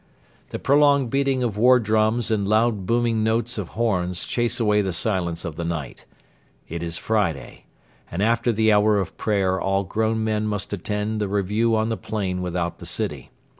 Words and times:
The 0.49 0.57
prolonged 0.57 1.11
beating 1.11 1.43
of 1.43 1.57
war 1.57 1.79
drums 1.79 2.31
and 2.31 2.47
loud 2.47 2.87
booming 2.87 3.23
notes 3.23 3.59
of 3.59 3.77
horns 3.77 4.23
chase 4.25 4.59
away 4.59 4.81
the 4.81 4.93
silence 4.93 5.45
of 5.45 5.57
the 5.57 5.63
night. 5.63 6.05
It 6.67 6.81
is 6.81 6.97
Friday, 6.97 7.65
and 8.09 8.23
after 8.23 8.51
the 8.51 8.71
hour 8.73 8.97
of 8.97 9.15
prayer 9.15 9.61
all 9.61 9.83
grown 9.83 10.23
men 10.23 10.47
must 10.47 10.73
attend 10.73 11.21
the 11.21 11.27
review 11.27 11.75
on 11.75 11.89
the 11.89 11.97
plain 11.97 12.41
without 12.41 12.79
the 12.79 12.87
city. 12.87 13.29